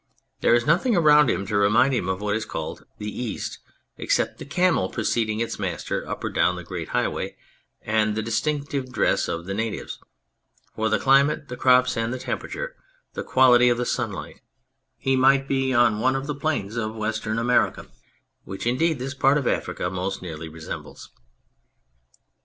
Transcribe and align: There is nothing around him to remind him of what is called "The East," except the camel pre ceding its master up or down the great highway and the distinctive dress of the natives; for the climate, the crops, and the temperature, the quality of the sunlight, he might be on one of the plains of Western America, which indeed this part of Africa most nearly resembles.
There 0.39 0.55
is 0.55 0.65
nothing 0.65 0.95
around 0.97 1.29
him 1.29 1.45
to 1.45 1.55
remind 1.55 1.93
him 1.93 2.09
of 2.09 2.21
what 2.21 2.35
is 2.35 2.43
called 2.43 2.85
"The 2.97 3.15
East," 3.15 3.59
except 3.99 4.39
the 4.39 4.45
camel 4.45 4.89
pre 4.89 5.03
ceding 5.03 5.39
its 5.39 5.59
master 5.59 6.09
up 6.09 6.23
or 6.23 6.31
down 6.31 6.55
the 6.55 6.63
great 6.63 6.89
highway 6.89 7.37
and 7.83 8.15
the 8.15 8.23
distinctive 8.23 8.91
dress 8.91 9.27
of 9.27 9.45
the 9.45 9.53
natives; 9.53 9.99
for 10.75 10.89
the 10.89 10.97
climate, 10.97 11.49
the 11.49 11.55
crops, 11.55 11.95
and 11.95 12.11
the 12.11 12.17
temperature, 12.17 12.75
the 13.13 13.23
quality 13.23 13.69
of 13.69 13.77
the 13.77 13.85
sunlight, 13.85 14.41
he 14.97 15.15
might 15.15 15.47
be 15.47 15.71
on 15.71 15.99
one 15.99 16.15
of 16.15 16.25
the 16.25 16.33
plains 16.33 16.77
of 16.77 16.95
Western 16.95 17.37
America, 17.37 17.85
which 18.43 18.65
indeed 18.65 18.97
this 18.97 19.13
part 19.13 19.37
of 19.37 19.45
Africa 19.47 19.87
most 19.91 20.19
nearly 20.19 20.49
resembles. 20.49 21.11